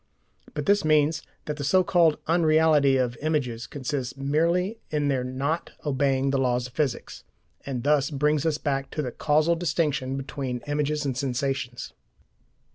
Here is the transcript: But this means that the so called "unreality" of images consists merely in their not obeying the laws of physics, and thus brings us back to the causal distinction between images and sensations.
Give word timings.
But 0.55 0.65
this 0.65 0.83
means 0.83 1.21
that 1.45 1.57
the 1.57 1.63
so 1.63 1.83
called 1.83 2.17
"unreality" 2.25 2.97
of 2.97 3.15
images 3.21 3.67
consists 3.67 4.17
merely 4.17 4.79
in 4.89 5.09
their 5.09 5.23
not 5.23 5.73
obeying 5.85 6.31
the 6.31 6.39
laws 6.39 6.65
of 6.65 6.73
physics, 6.73 7.23
and 7.67 7.83
thus 7.83 8.09
brings 8.09 8.43
us 8.43 8.57
back 8.57 8.89
to 8.89 9.03
the 9.03 9.11
causal 9.11 9.53
distinction 9.55 10.17
between 10.17 10.63
images 10.65 11.05
and 11.05 11.15
sensations. 11.15 11.93